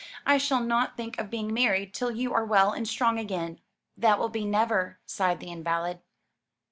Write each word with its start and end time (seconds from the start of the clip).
"I 0.25 0.39
shall 0.39 0.61
not 0.61 0.97
think 0.97 1.19
of 1.19 1.29
being 1.29 1.53
married 1.53 1.93
till 1.93 2.09
you 2.09 2.33
are 2.33 2.43
well 2.43 2.71
and 2.71 2.87
strong 2.87 3.19
again." 3.19 3.59
"That 3.95 4.17
will 4.17 4.29
be 4.29 4.45
never," 4.45 4.97
sighed 5.05 5.39
the 5.39 5.51
invalid. 5.51 6.01